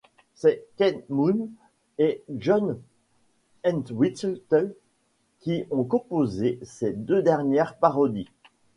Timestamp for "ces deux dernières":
6.63-7.77